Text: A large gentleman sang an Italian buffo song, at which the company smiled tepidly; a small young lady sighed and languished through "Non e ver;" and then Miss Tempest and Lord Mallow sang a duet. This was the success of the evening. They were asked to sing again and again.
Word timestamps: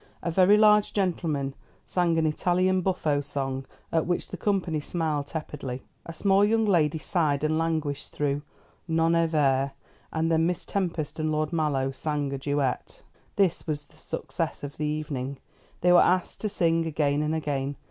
A 0.23 0.31
large 0.47 0.93
gentleman 0.93 1.53
sang 1.85 2.17
an 2.17 2.25
Italian 2.25 2.81
buffo 2.81 3.21
song, 3.21 3.67
at 3.91 4.07
which 4.07 4.29
the 4.29 4.35
company 4.35 4.79
smiled 4.79 5.27
tepidly; 5.27 5.83
a 6.07 6.11
small 6.11 6.43
young 6.43 6.65
lady 6.65 6.97
sighed 6.97 7.43
and 7.43 7.59
languished 7.59 8.11
through 8.11 8.41
"Non 8.87 9.15
e 9.15 9.27
ver;" 9.27 9.73
and 10.11 10.31
then 10.31 10.47
Miss 10.47 10.65
Tempest 10.65 11.19
and 11.19 11.31
Lord 11.31 11.53
Mallow 11.53 11.91
sang 11.91 12.33
a 12.33 12.39
duet. 12.39 13.03
This 13.35 13.67
was 13.67 13.83
the 13.83 13.97
success 13.97 14.63
of 14.63 14.77
the 14.77 14.87
evening. 14.87 15.37
They 15.81 15.91
were 15.91 15.99
asked 16.01 16.41
to 16.41 16.49
sing 16.49 16.87
again 16.87 17.21
and 17.21 17.35
again. 17.35 17.75